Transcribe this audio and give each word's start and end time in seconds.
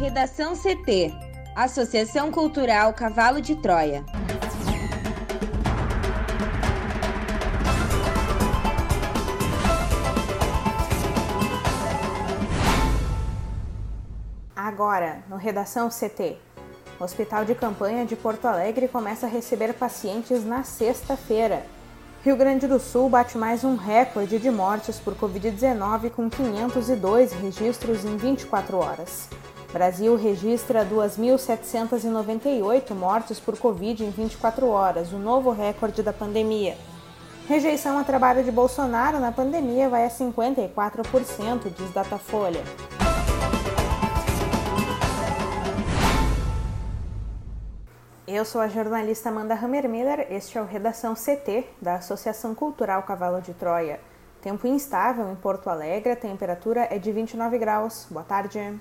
Redação 0.00 0.54
CT 0.56 1.12
Associação 1.54 2.32
Cultural 2.32 2.94
Cavalo 2.94 3.38
de 3.38 3.54
Troia. 3.54 4.02
Agora, 14.56 15.22
no 15.28 15.36
Redação 15.36 15.90
CT. 15.90 16.38
O 16.98 17.04
Hospital 17.04 17.44
de 17.44 17.54
Campanha 17.54 18.06
de 18.06 18.16
Porto 18.16 18.46
Alegre 18.46 18.88
começa 18.88 19.26
a 19.26 19.28
receber 19.28 19.74
pacientes 19.74 20.42
na 20.46 20.62
sexta-feira. 20.62 21.66
Rio 22.24 22.38
Grande 22.38 22.66
do 22.66 22.80
Sul 22.80 23.10
bate 23.10 23.36
mais 23.36 23.64
um 23.64 23.76
recorde 23.76 24.38
de 24.38 24.50
mortes 24.50 24.98
por 24.98 25.14
Covid-19 25.14 26.08
com 26.08 26.30
502 26.30 27.34
registros 27.34 28.06
em 28.06 28.16
24 28.16 28.78
horas. 28.78 29.28
Brasil 29.72 30.16
registra 30.16 30.84
2.798 30.84 32.92
mortes 32.92 33.38
por 33.38 33.56
Covid 33.56 34.04
em 34.04 34.10
24 34.10 34.68
horas, 34.68 35.12
o 35.12 35.18
novo 35.18 35.52
recorde 35.52 36.02
da 36.02 36.12
pandemia. 36.12 36.76
Rejeição 37.46 37.96
ao 37.96 38.04
trabalho 38.04 38.42
de 38.42 38.50
Bolsonaro 38.50 39.20
na 39.20 39.30
pandemia 39.30 39.88
vai 39.88 40.04
a 40.04 40.08
54%, 40.08 41.72
diz 41.72 41.92
Datafolha. 41.92 42.64
Eu 48.26 48.44
sou 48.44 48.60
a 48.60 48.66
jornalista 48.66 49.28
Amanda 49.28 49.54
Hammermiller, 49.54 50.26
este 50.30 50.58
é 50.58 50.62
o 50.62 50.64
Redação 50.64 51.14
CT 51.14 51.64
da 51.80 51.94
Associação 51.96 52.56
Cultural 52.56 53.04
Cavalo 53.04 53.40
de 53.40 53.54
Troia. 53.54 54.00
Tempo 54.42 54.66
instável 54.66 55.30
em 55.30 55.36
Porto 55.36 55.70
Alegre, 55.70 56.10
a 56.12 56.16
temperatura 56.16 56.88
é 56.90 56.98
de 56.98 57.12
29 57.12 57.56
graus. 57.58 58.08
Boa 58.10 58.24
tarde. 58.24 58.80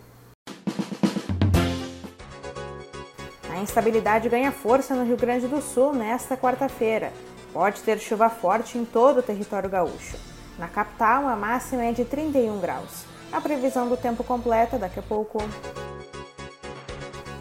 A 3.60 3.62
instabilidade 3.62 4.30
ganha 4.30 4.54
força 4.54 4.96
no 4.96 5.04
Rio 5.04 5.18
Grande 5.18 5.46
do 5.46 5.62
Sul 5.62 5.92
nesta 5.92 6.38
quarta-feira. 6.38 7.12
Pode 7.52 7.82
ter 7.82 8.00
chuva 8.00 8.30
forte 8.30 8.78
em 8.78 8.86
todo 8.86 9.18
o 9.18 9.22
território 9.22 9.70
gaúcho. 9.70 10.16
Na 10.58 10.70
capital, 10.70 11.28
a 11.28 11.36
máxima 11.36 11.84
é 11.84 11.92
de 11.92 12.06
31 12.06 12.58
graus. 12.62 13.04
A 13.34 13.42
previsão 13.42 13.90
do 13.90 13.98
tempo 13.98 14.24
completa 14.24 14.80
daqui 14.80 15.00
a 15.00 15.04
pouco. 15.04 15.40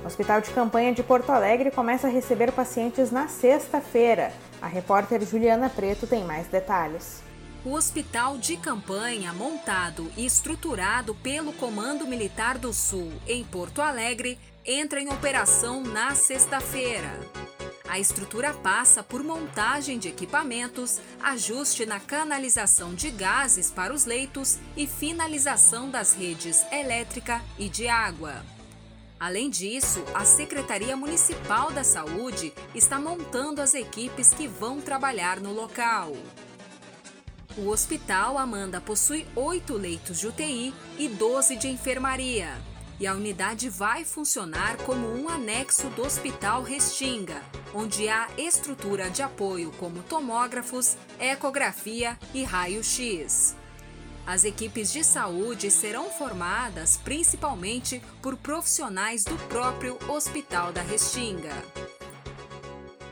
O 0.02 0.06
Hospital 0.08 0.40
de 0.40 0.50
Campanha 0.50 0.92
de 0.92 1.04
Porto 1.04 1.30
Alegre 1.30 1.70
começa 1.70 2.08
a 2.08 2.10
receber 2.10 2.50
pacientes 2.50 3.12
na 3.12 3.28
sexta-feira. 3.28 4.32
A 4.60 4.66
repórter 4.66 5.24
Juliana 5.24 5.70
Preto 5.70 6.04
tem 6.04 6.24
mais 6.24 6.48
detalhes. 6.48 7.22
O 7.64 7.74
Hospital 7.74 8.38
de 8.38 8.56
Campanha, 8.56 9.32
montado 9.32 10.10
e 10.16 10.24
estruturado 10.24 11.14
pelo 11.16 11.52
Comando 11.52 12.06
Militar 12.06 12.56
do 12.56 12.72
Sul 12.72 13.12
em 13.26 13.44
Porto 13.44 13.82
Alegre, 13.82 14.38
entra 14.70 15.00
em 15.00 15.08
operação 15.08 15.82
na 15.82 16.14
sexta-feira. 16.14 17.18
A 17.88 17.98
estrutura 17.98 18.52
passa 18.52 19.02
por 19.02 19.24
montagem 19.24 19.98
de 19.98 20.08
equipamentos, 20.08 21.00
ajuste 21.22 21.86
na 21.86 21.98
canalização 21.98 22.94
de 22.94 23.10
gases 23.10 23.70
para 23.70 23.94
os 23.94 24.04
leitos 24.04 24.58
e 24.76 24.86
finalização 24.86 25.88
das 25.88 26.12
redes 26.12 26.66
elétrica 26.70 27.42
e 27.58 27.66
de 27.70 27.88
água. 27.88 28.44
Além 29.18 29.48
disso, 29.48 30.04
a 30.14 30.26
Secretaria 30.26 30.94
Municipal 30.94 31.72
da 31.72 31.82
Saúde 31.82 32.52
está 32.74 33.00
montando 33.00 33.62
as 33.62 33.72
equipes 33.72 34.34
que 34.34 34.46
vão 34.46 34.82
trabalhar 34.82 35.40
no 35.40 35.50
local. 35.54 36.12
O 37.56 37.70
Hospital 37.70 38.36
Amanda 38.36 38.82
possui 38.82 39.26
oito 39.34 39.72
leitos 39.72 40.20
de 40.20 40.26
UTI 40.26 40.74
e 40.98 41.08
12 41.08 41.56
de 41.56 41.68
enfermaria. 41.68 42.52
E 43.00 43.06
a 43.06 43.14
unidade 43.14 43.68
vai 43.68 44.04
funcionar 44.04 44.76
como 44.78 45.06
um 45.06 45.28
anexo 45.28 45.88
do 45.90 46.04
Hospital 46.04 46.62
Restinga, 46.62 47.40
onde 47.72 48.08
há 48.08 48.28
estrutura 48.36 49.08
de 49.08 49.22
apoio 49.22 49.70
como 49.78 50.02
tomógrafos, 50.02 50.96
ecografia 51.18 52.18
e 52.34 52.42
raio-x. 52.42 53.54
As 54.26 54.44
equipes 54.44 54.92
de 54.92 55.02
saúde 55.04 55.70
serão 55.70 56.10
formadas 56.10 56.98
principalmente 56.98 58.02
por 58.20 58.36
profissionais 58.36 59.24
do 59.24 59.36
próprio 59.48 59.96
Hospital 60.08 60.72
da 60.72 60.82
Restinga. 60.82 61.54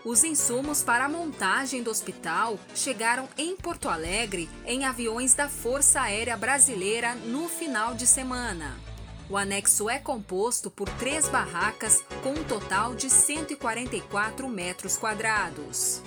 Os 0.04 0.22
insumos 0.22 0.82
para 0.82 1.06
a 1.06 1.08
montagem 1.08 1.82
do 1.82 1.90
hospital 1.90 2.58
chegaram 2.74 3.28
em 3.38 3.56
Porto 3.56 3.88
Alegre 3.88 4.48
em 4.64 4.84
aviões 4.84 5.34
da 5.34 5.48
Força 5.48 6.00
Aérea 6.00 6.36
Brasileira 6.36 7.14
no 7.14 7.48
final 7.48 7.94
de 7.94 8.06
semana. 8.06 8.85
O 9.28 9.36
anexo 9.36 9.90
é 9.90 9.98
composto 9.98 10.70
por 10.70 10.88
três 10.88 11.28
barracas 11.28 12.04
com 12.22 12.30
um 12.30 12.44
total 12.44 12.94
de 12.94 13.10
144 13.10 14.48
metros 14.48 14.96
quadrados. 14.96 16.00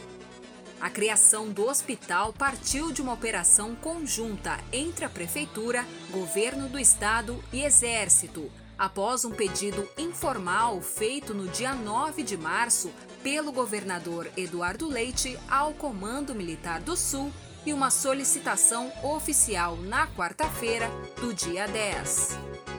A 0.79 0.89
criação 0.89 1.49
do 1.49 1.67
hospital 1.67 2.31
partiu 2.31 2.93
de 2.93 3.01
uma 3.01 3.11
operação 3.11 3.75
conjunta 3.75 4.57
entre 4.71 5.03
a 5.03 5.09
Prefeitura, 5.09 5.85
Governo 6.09 6.69
do 6.69 6.79
Estado 6.79 7.43
e 7.51 7.61
Exército, 7.61 8.49
após 8.77 9.25
um 9.25 9.31
pedido 9.31 9.85
informal 9.97 10.81
feito 10.81 11.33
no 11.33 11.49
dia 11.49 11.75
9 11.75 12.23
de 12.23 12.37
março 12.37 12.89
pelo 13.21 13.51
governador 13.51 14.31
Eduardo 14.37 14.87
Leite 14.87 15.37
ao 15.49 15.73
Comando 15.73 16.33
Militar 16.33 16.79
do 16.79 16.95
Sul 16.95 17.29
e 17.65 17.73
uma 17.73 17.91
solicitação 17.91 18.89
oficial 19.03 19.75
na 19.75 20.07
quarta-feira 20.07 20.89
do 21.19 21.33
dia 21.33 21.67
10. 21.67 22.78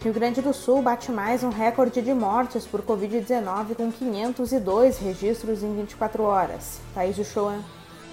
Rio 0.00 0.12
Grande 0.12 0.40
do 0.40 0.54
Sul 0.54 0.80
bate 0.80 1.10
mais 1.10 1.42
um 1.42 1.48
recorde 1.48 2.00
de 2.00 2.14
mortes 2.14 2.64
por 2.64 2.82
Covid-19 2.82 3.74
com 3.74 3.90
502 3.90 4.96
registros 4.98 5.64
em 5.64 5.74
24 5.74 6.22
horas. 6.22 6.80
Thaís 6.94 7.18
Uchoa. 7.18 7.58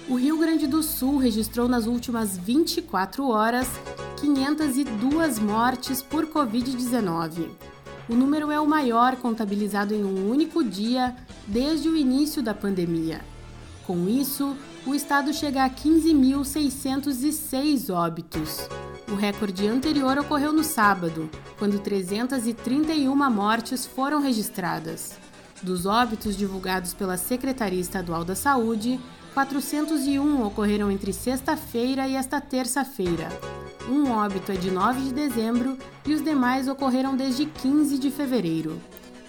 O 0.08 0.16
Rio 0.16 0.36
Grande 0.36 0.66
do 0.66 0.82
Sul 0.82 1.16
registrou 1.16 1.68
nas 1.68 1.86
últimas 1.86 2.36
24 2.36 3.28
horas 3.28 3.68
502 4.16 5.38
mortes 5.38 6.02
por 6.02 6.26
Covid-19. 6.26 7.50
O 8.08 8.16
número 8.16 8.50
é 8.50 8.58
o 8.58 8.66
maior 8.66 9.14
contabilizado 9.14 9.94
em 9.94 10.04
um 10.04 10.28
único 10.28 10.64
dia 10.64 11.14
desde 11.46 11.88
o 11.88 11.96
início 11.96 12.42
da 12.42 12.52
pandemia. 12.52 13.20
Com 13.86 14.08
isso, 14.08 14.56
o 14.84 14.92
estado 14.92 15.32
chega 15.32 15.62
a 15.62 15.70
15.606 15.70 17.94
óbitos. 17.94 18.68
O 19.08 19.14
recorde 19.14 19.68
anterior 19.68 20.18
ocorreu 20.18 20.52
no 20.52 20.64
sábado, 20.64 21.30
quando 21.58 21.78
331 21.78 23.14
mortes 23.30 23.86
foram 23.86 24.20
registradas. 24.20 25.16
Dos 25.62 25.86
óbitos 25.86 26.36
divulgados 26.36 26.92
pela 26.92 27.16
Secretaria 27.16 27.80
Estadual 27.80 28.24
da 28.24 28.34
Saúde, 28.34 28.98
401 29.32 30.44
ocorreram 30.44 30.90
entre 30.90 31.12
sexta-feira 31.12 32.08
e 32.08 32.16
esta 32.16 32.40
terça-feira. 32.40 33.28
Um 33.88 34.10
óbito 34.10 34.50
é 34.50 34.56
de 34.56 34.72
9 34.72 35.00
de 35.02 35.14
dezembro 35.14 35.78
e 36.04 36.12
os 36.12 36.22
demais 36.22 36.66
ocorreram 36.66 37.16
desde 37.16 37.46
15 37.46 37.98
de 37.98 38.10
fevereiro. 38.10 38.80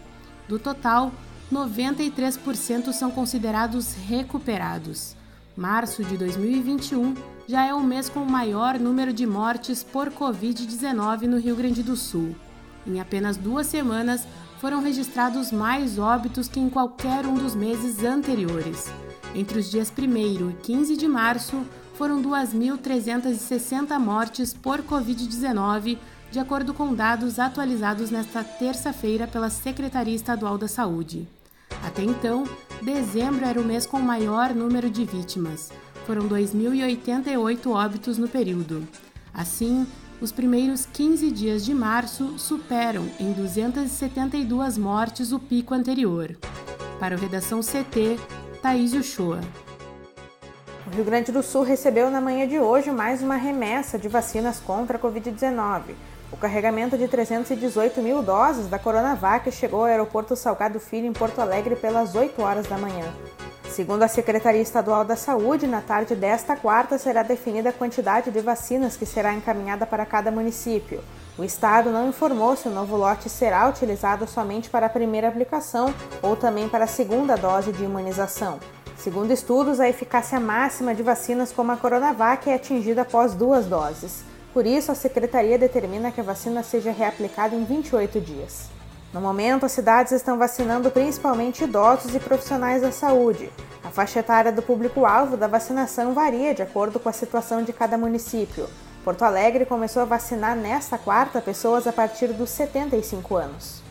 Do 0.48 0.58
total, 0.58 1.12
93% 1.52 2.92
são 2.92 3.10
considerados 3.10 3.92
recuperados. 4.08 5.14
Março 5.54 6.02
de 6.02 6.16
2021 6.16 7.14
já 7.46 7.66
é 7.66 7.74
o 7.74 7.82
mês 7.82 8.08
com 8.08 8.20
o 8.20 8.30
maior 8.30 8.78
número 8.78 9.12
de 9.12 9.26
mortes 9.26 9.84
por 9.84 10.10
Covid-19 10.10 11.22
no 11.22 11.38
Rio 11.38 11.54
Grande 11.54 11.82
do 11.82 11.94
Sul. 11.94 12.34
Em 12.86 13.00
apenas 13.00 13.36
duas 13.36 13.66
semanas, 13.66 14.26
foram 14.58 14.82
registrados 14.82 15.52
mais 15.52 15.98
óbitos 15.98 16.48
que 16.48 16.58
em 16.58 16.70
qualquer 16.70 17.26
um 17.26 17.34
dos 17.34 17.54
meses 17.54 18.02
anteriores. 18.02 18.90
Entre 19.34 19.58
os 19.58 19.70
dias 19.70 19.92
1 19.96 20.50
e 20.50 20.54
15 20.62 20.96
de 20.96 21.06
março, 21.06 21.66
foram 21.96 22.22
2.360 22.22 23.98
mortes 23.98 24.54
por 24.54 24.82
Covid-19, 24.82 25.98
de 26.30 26.38
acordo 26.38 26.72
com 26.72 26.94
dados 26.94 27.38
atualizados 27.38 28.10
nesta 28.10 28.42
terça-feira 28.42 29.26
pela 29.26 29.50
Secretaria 29.50 30.14
Estadual 30.14 30.56
da 30.56 30.66
Saúde. 30.66 31.28
Até 31.92 32.04
então, 32.04 32.44
dezembro 32.80 33.44
era 33.44 33.60
o 33.60 33.64
mês 33.64 33.84
com 33.84 34.00
maior 34.00 34.54
número 34.54 34.88
de 34.88 35.04
vítimas. 35.04 35.70
Foram 36.06 36.26
2.088 36.26 37.70
óbitos 37.70 38.16
no 38.16 38.26
período. 38.26 38.88
Assim, 39.34 39.86
os 40.18 40.32
primeiros 40.32 40.86
15 40.86 41.30
dias 41.30 41.62
de 41.62 41.74
março 41.74 42.38
superam 42.38 43.04
em 43.20 43.34
272 43.34 44.78
mortes 44.78 45.32
o 45.32 45.38
pico 45.38 45.74
anterior. 45.74 46.34
Para 46.98 47.14
o 47.14 47.18
Redação 47.18 47.60
CT, 47.60 48.18
Thaís 48.62 48.94
Uchoa. 48.94 49.40
O 50.86 50.96
Rio 50.96 51.04
Grande 51.04 51.30
do 51.30 51.42
Sul 51.42 51.62
recebeu 51.62 52.10
na 52.10 52.22
manhã 52.22 52.48
de 52.48 52.58
hoje 52.58 52.90
mais 52.90 53.22
uma 53.22 53.36
remessa 53.36 53.98
de 53.98 54.08
vacinas 54.08 54.58
contra 54.58 54.96
a 54.96 55.00
Covid-19. 55.00 55.94
O 56.32 56.36
carregamento 56.36 56.96
de 56.96 57.06
318 57.06 58.00
mil 58.00 58.22
doses 58.22 58.66
da 58.66 58.78
Coronavac 58.78 59.52
chegou 59.52 59.80
ao 59.80 59.86
aeroporto 59.86 60.34
Salgado 60.34 60.80
Filho, 60.80 61.06
em 61.06 61.12
Porto 61.12 61.40
Alegre, 61.40 61.76
pelas 61.76 62.14
8 62.14 62.40
horas 62.40 62.66
da 62.66 62.78
manhã. 62.78 63.12
Segundo 63.68 64.02
a 64.02 64.08
Secretaria 64.08 64.60
Estadual 64.60 65.04
da 65.04 65.14
Saúde, 65.14 65.66
na 65.66 65.80
tarde 65.82 66.14
desta 66.14 66.56
quarta 66.56 66.98
será 66.98 67.22
definida 67.22 67.68
a 67.68 67.72
quantidade 67.72 68.30
de 68.30 68.40
vacinas 68.40 68.96
que 68.96 69.06
será 69.06 69.34
encaminhada 69.34 69.86
para 69.86 70.06
cada 70.06 70.30
município. 70.30 71.02
O 71.38 71.44
Estado 71.44 71.90
não 71.90 72.08
informou 72.08 72.56
se 72.56 72.66
o 72.66 72.72
novo 72.72 72.96
lote 72.96 73.28
será 73.28 73.68
utilizado 73.68 74.26
somente 74.26 74.68
para 74.68 74.86
a 74.86 74.90
primeira 74.90 75.28
aplicação 75.28 75.94
ou 76.22 76.34
também 76.34 76.68
para 76.68 76.84
a 76.84 76.88
segunda 76.88 77.36
dose 77.36 77.72
de 77.72 77.84
imunização. 77.84 78.58
Segundo 78.96 79.32
estudos, 79.32 79.80
a 79.80 79.88
eficácia 79.88 80.38
máxima 80.40 80.94
de 80.94 81.02
vacinas 81.02 81.52
como 81.52 81.72
a 81.72 81.76
Coronavac 81.76 82.48
é 82.48 82.54
atingida 82.54 83.02
após 83.02 83.34
duas 83.34 83.66
doses. 83.66 84.31
Por 84.52 84.66
isso, 84.66 84.92
a 84.92 84.94
Secretaria 84.94 85.58
determina 85.58 86.12
que 86.12 86.20
a 86.20 86.24
vacina 86.24 86.62
seja 86.62 86.90
reaplicada 86.90 87.54
em 87.54 87.64
28 87.64 88.20
dias. 88.20 88.66
No 89.12 89.20
momento, 89.20 89.66
as 89.66 89.72
cidades 89.72 90.12
estão 90.12 90.38
vacinando 90.38 90.90
principalmente 90.90 91.64
idosos 91.64 92.14
e 92.14 92.20
profissionais 92.20 92.82
da 92.82 92.92
saúde. 92.92 93.50
A 93.84 93.90
faixa 93.90 94.20
etária 94.20 94.52
do 94.52 94.62
público-alvo 94.62 95.36
da 95.36 95.46
vacinação 95.46 96.14
varia 96.14 96.54
de 96.54 96.62
acordo 96.62 97.00
com 97.00 97.08
a 97.08 97.12
situação 97.12 97.62
de 97.62 97.72
cada 97.72 97.98
município. 97.98 98.68
Porto 99.04 99.22
Alegre 99.22 99.66
começou 99.66 100.02
a 100.02 100.06
vacinar 100.06 100.54
nesta 100.54 100.96
quarta 100.96 101.40
pessoas 101.40 101.86
a 101.86 101.92
partir 101.92 102.28
dos 102.28 102.50
75 102.50 103.36
anos. 103.36 103.82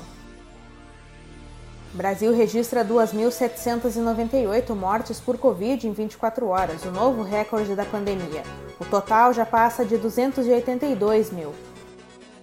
Brasil 1.93 2.33
registra 2.33 2.85
2.798 2.85 4.73
mortes 4.77 5.19
por 5.19 5.37
Covid 5.39 5.89
em 5.89 5.93
24 5.93 6.47
horas, 6.47 6.85
o 6.85 6.93
novo 6.93 7.25
recorde 7.25 7.75
da 7.75 7.85
pandemia. 7.85 8.45
O 8.79 8.85
total 8.85 9.33
já 9.33 9.45
passa 9.45 9.85
de 9.85 9.97
282 9.97 11.33
mil. 11.33 11.53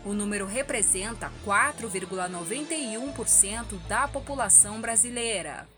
O 0.04 0.12
número 0.12 0.46
representa 0.46 1.32
4,91% 1.44 3.78
da 3.88 4.06
população 4.06 4.80
brasileira. 4.80 5.71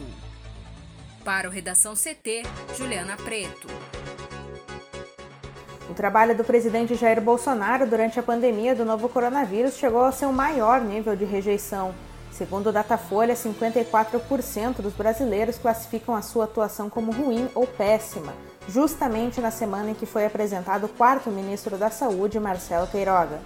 Para 1.22 1.48
o 1.48 1.52
Redação 1.52 1.92
CT, 1.92 2.44
Juliana 2.78 3.18
Preto. 3.18 3.68
O 5.88 5.94
trabalho 5.94 6.36
do 6.36 6.42
presidente 6.42 6.96
Jair 6.96 7.20
Bolsonaro 7.20 7.86
durante 7.86 8.18
a 8.18 8.22
pandemia 8.22 8.74
do 8.74 8.84
novo 8.84 9.08
coronavírus 9.08 9.76
chegou 9.76 10.04
ao 10.04 10.12
seu 10.12 10.32
maior 10.32 10.80
nível 10.80 11.14
de 11.14 11.24
rejeição. 11.24 11.94
Segundo 12.32 12.68
o 12.68 12.72
Datafolha, 12.72 13.34
54% 13.34 14.82
dos 14.82 14.92
brasileiros 14.92 15.58
classificam 15.58 16.14
a 16.14 16.22
sua 16.22 16.44
atuação 16.44 16.90
como 16.90 17.12
ruim 17.12 17.48
ou 17.54 17.66
péssima, 17.66 18.34
justamente 18.68 19.40
na 19.40 19.50
semana 19.50 19.92
em 19.92 19.94
que 19.94 20.04
foi 20.04 20.26
apresentado 20.26 20.84
o 20.84 20.88
quarto 20.88 21.30
ministro 21.30 21.78
da 21.78 21.88
Saúde, 21.88 22.40
Marcelo 22.40 22.88
Queiroga. 22.88 23.38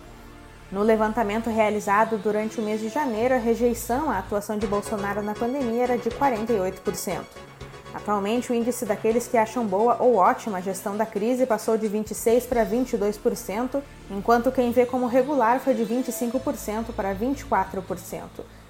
No 0.73 0.83
levantamento 0.83 1.51
realizado 1.51 2.17
durante 2.17 2.59
o 2.59 2.65
mês 2.65 2.81
de 2.81 2.89
janeiro, 2.89 3.35
a 3.35 3.39
rejeição 3.39 4.11
à 4.11 4.19
atuação 4.19 4.57
de 4.57 4.67
Bolsonaro 4.67 5.21
na 5.21 5.35
pandemia 5.35 5.83
era 5.83 5.99
de 5.99 6.09
48%. 6.09 7.50
Atualmente, 7.93 8.53
o 8.53 8.55
índice 8.55 8.85
daqueles 8.85 9.27
que 9.27 9.37
acham 9.37 9.67
boa 9.67 9.97
ou 10.01 10.15
ótima 10.17 10.59
a 10.59 10.61
gestão 10.61 10.97
da 10.97 11.05
crise 11.05 11.45
passou 11.45 11.77
de 11.77 11.89
26% 11.89 12.47
para 12.47 12.65
22%, 12.65 13.83
enquanto 14.11 14.53
quem 14.53 14.71
vê 14.71 14.87
como 14.87 15.07
regular 15.07 15.59
foi 15.59 15.75
de 15.75 15.85
25% 15.85 16.93
para 16.95 17.15
24%. 17.15 18.23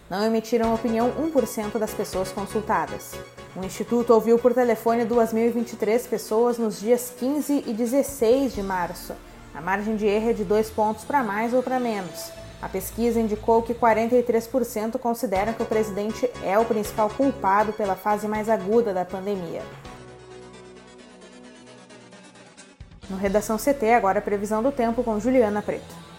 Não 0.08 0.24
emitiram 0.24 0.74
opinião 0.74 1.12
1% 1.12 1.78
das 1.78 1.92
pessoas 1.94 2.32
consultadas. 2.32 3.12
O 3.54 3.64
Instituto 3.64 4.12
ouviu 4.12 4.38
por 4.38 4.54
telefone 4.54 5.04
2.023 5.04 6.08
pessoas 6.08 6.58
nos 6.58 6.80
dias 6.80 7.12
15 7.16 7.64
e 7.66 7.72
16 7.72 8.54
de 8.54 8.62
março. 8.62 9.12
A 9.54 9.60
margem 9.60 9.96
de 9.96 10.06
erro 10.06 10.30
é 10.30 10.32
de 10.32 10.44
dois 10.44 10.70
pontos 10.70 11.04
para 11.04 11.22
mais 11.22 11.52
ou 11.52 11.62
para 11.62 11.78
menos. 11.78 12.39
A 12.62 12.68
pesquisa 12.68 13.18
indicou 13.18 13.62
que 13.62 13.72
43% 13.72 14.98
consideram 14.98 15.54
que 15.54 15.62
o 15.62 15.66
presidente 15.66 16.30
é 16.44 16.58
o 16.58 16.64
principal 16.64 17.08
culpado 17.08 17.72
pela 17.72 17.96
fase 17.96 18.28
mais 18.28 18.48
aguda 18.48 18.92
da 18.92 19.04
pandemia. 19.04 19.62
No 23.08 23.16
Redação 23.16 23.56
CT, 23.56 23.92
agora 23.92 24.18
a 24.18 24.22
previsão 24.22 24.62
do 24.62 24.70
tempo 24.70 25.02
com 25.02 25.18
Juliana 25.18 25.62
Preto. 25.62 26.10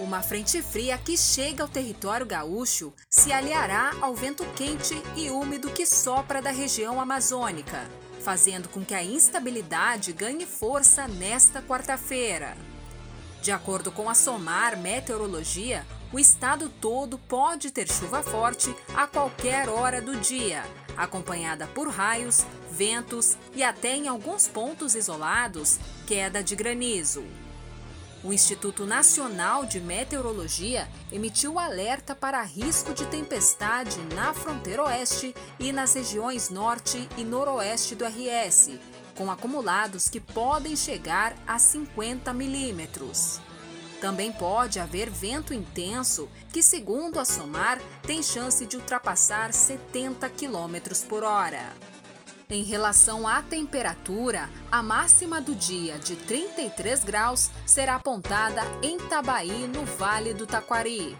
Uma 0.00 0.22
frente 0.22 0.60
fria 0.62 0.98
que 0.98 1.16
chega 1.16 1.62
ao 1.62 1.68
território 1.68 2.26
gaúcho 2.26 2.92
se 3.08 3.32
aliará 3.32 3.92
ao 4.00 4.14
vento 4.14 4.44
quente 4.56 4.94
e 5.14 5.30
úmido 5.30 5.70
que 5.70 5.86
sopra 5.86 6.40
da 6.40 6.50
região 6.50 7.00
amazônica, 7.00 7.86
fazendo 8.20 8.68
com 8.68 8.82
que 8.82 8.94
a 8.94 9.04
instabilidade 9.04 10.12
ganhe 10.12 10.46
força 10.46 11.06
nesta 11.06 11.62
quarta-feira. 11.62 12.56
De 13.42 13.50
acordo 13.50 13.90
com 13.90 14.08
a 14.10 14.14
SOMAR 14.14 14.76
Meteorologia, 14.76 15.86
o 16.12 16.18
estado 16.18 16.68
todo 16.80 17.16
pode 17.16 17.70
ter 17.70 17.90
chuva 17.90 18.22
forte 18.22 18.74
a 18.94 19.06
qualquer 19.06 19.68
hora 19.68 20.02
do 20.02 20.16
dia, 20.16 20.62
acompanhada 20.94 21.66
por 21.68 21.88
raios, 21.88 22.44
ventos 22.70 23.38
e 23.54 23.62
até 23.62 23.96
em 23.96 24.08
alguns 24.08 24.46
pontos 24.46 24.94
isolados, 24.94 25.78
queda 26.06 26.42
de 26.42 26.54
granizo. 26.54 27.24
O 28.22 28.34
Instituto 28.34 28.84
Nacional 28.84 29.64
de 29.64 29.80
Meteorologia 29.80 30.86
emitiu 31.10 31.58
alerta 31.58 32.14
para 32.14 32.42
risco 32.42 32.92
de 32.92 33.06
tempestade 33.06 33.98
na 34.14 34.34
fronteira 34.34 34.84
oeste 34.84 35.34
e 35.58 35.72
nas 35.72 35.94
regiões 35.94 36.50
norte 36.50 37.08
e 37.16 37.24
noroeste 37.24 37.94
do 37.94 38.04
RS, 38.04 38.72
com 39.20 39.30
acumulados 39.30 40.08
que 40.08 40.18
podem 40.18 40.74
chegar 40.74 41.36
a 41.46 41.58
50 41.58 42.32
milímetros. 42.32 43.38
Também 44.00 44.32
pode 44.32 44.80
haver 44.80 45.10
vento 45.10 45.52
intenso, 45.52 46.26
que, 46.50 46.62
segundo 46.62 47.20
a 47.20 47.24
SOMAR, 47.26 47.78
tem 48.02 48.22
chance 48.22 48.64
de 48.64 48.78
ultrapassar 48.78 49.52
70 49.52 50.26
km 50.30 51.06
por 51.06 51.22
hora. 51.22 51.70
Em 52.48 52.62
relação 52.62 53.28
à 53.28 53.42
temperatura, 53.42 54.48
a 54.72 54.82
máxima 54.82 55.38
do 55.38 55.54
dia 55.54 55.98
de 55.98 56.16
33 56.16 57.04
graus 57.04 57.50
será 57.66 57.96
apontada 57.96 58.62
em 58.82 58.96
Tabaí, 58.96 59.68
no 59.68 59.84
Vale 59.84 60.32
do 60.32 60.46
Taquari. 60.46 61.14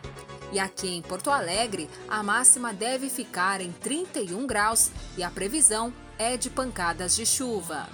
E 0.53 0.59
aqui 0.59 0.89
em 0.89 1.03
Porto 1.03 1.31
Alegre, 1.31 1.89
a 2.09 2.23
máxima 2.23 2.73
deve 2.73 3.09
ficar 3.09 3.61
em 3.61 3.71
31 3.73 4.47
graus 4.47 4.91
e 5.17 5.23
a 5.23 5.31
previsão 5.31 5.93
é 6.19 6.37
de 6.37 6.51
pancadas 6.51 7.15
de 7.15 7.25
chuva. 7.25 7.89